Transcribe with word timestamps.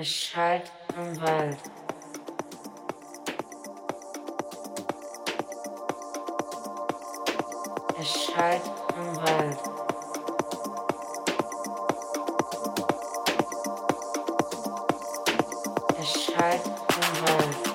Es 0.00 0.06
schallt 0.06 0.70
im 0.96 1.20
Wald. 1.20 1.58
Es 8.00 8.22
schallt 8.22 8.62
im 8.96 9.16
Wald. 9.16 9.58
Es 15.98 16.22
schallt 16.22 16.64
im 16.64 17.22
Wald. 17.26 17.67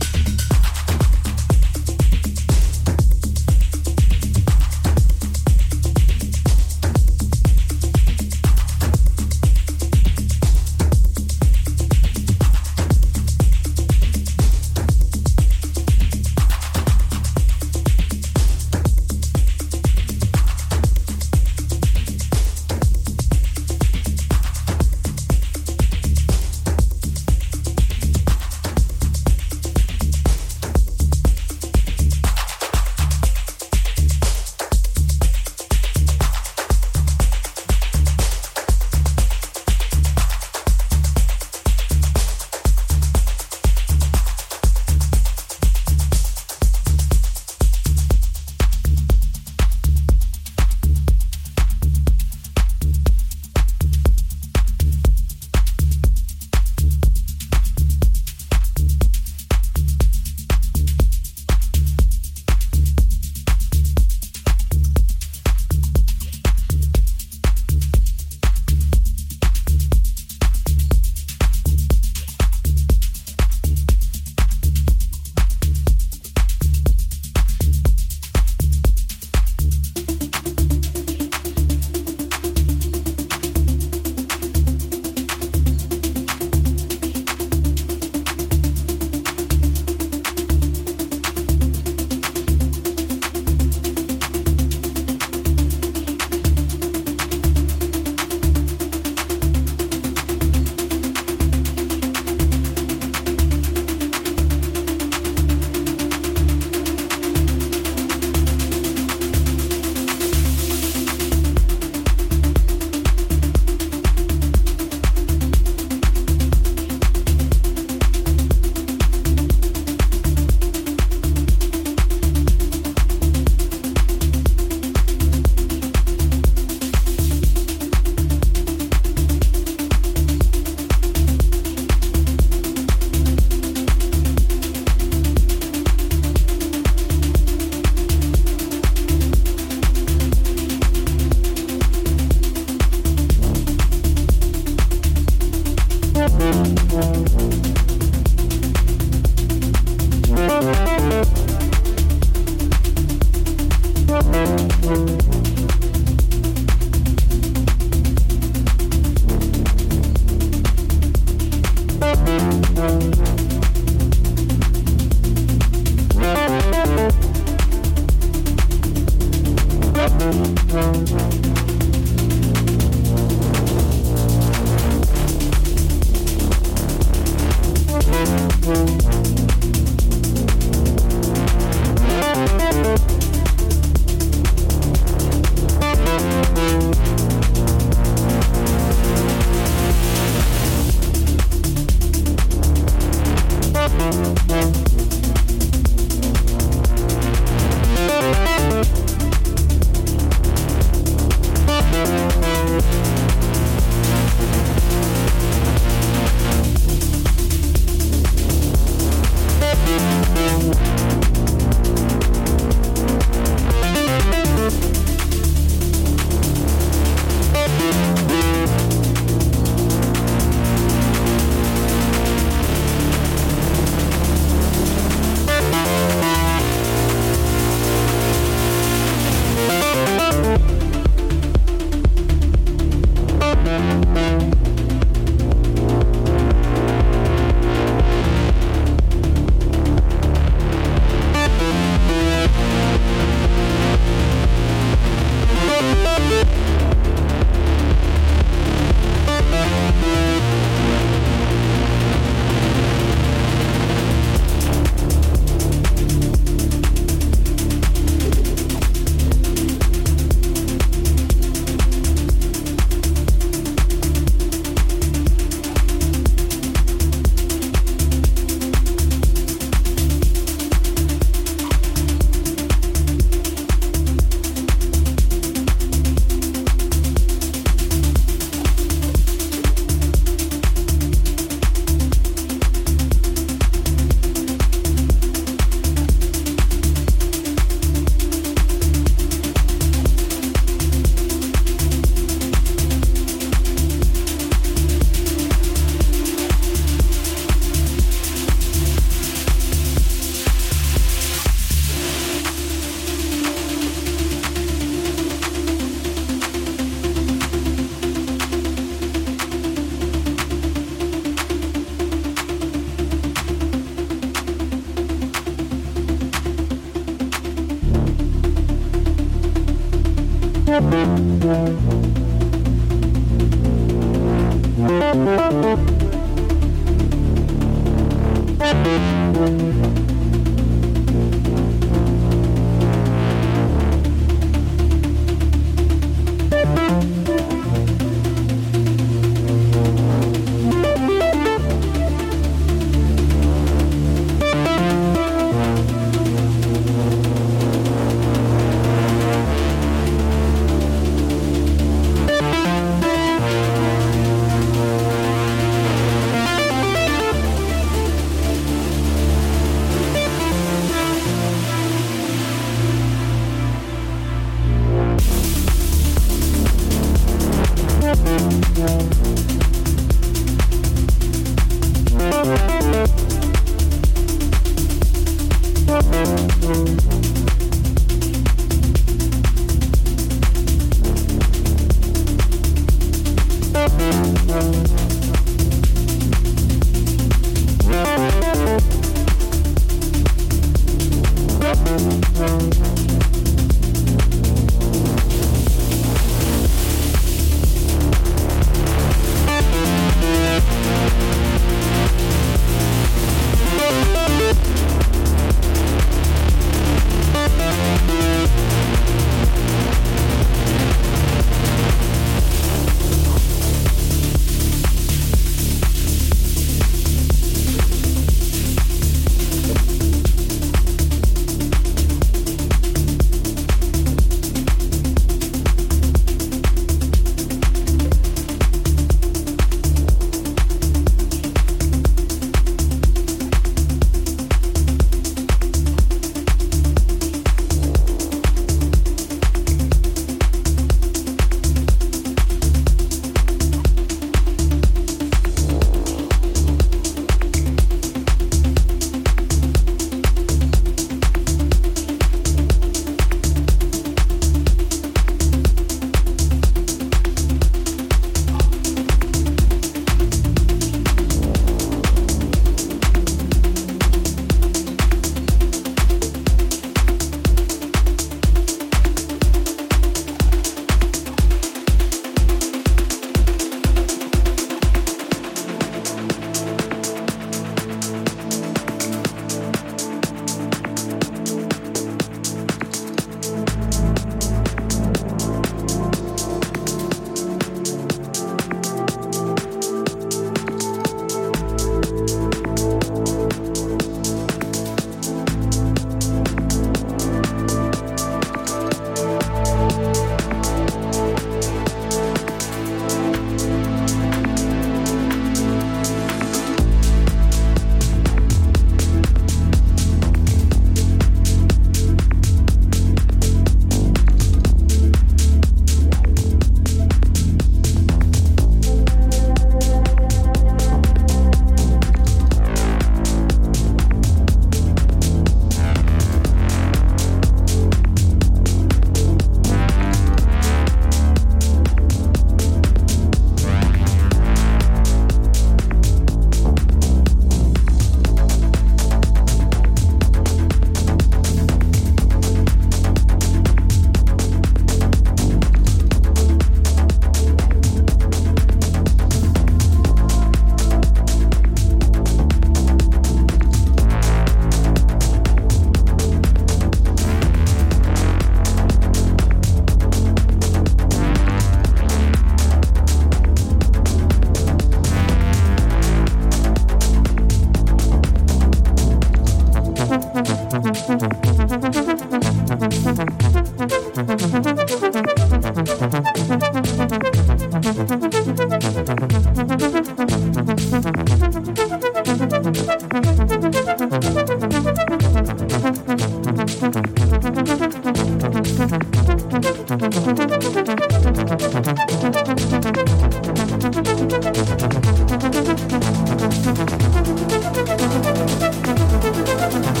thank 599.71 599.95
you. 599.95 600.00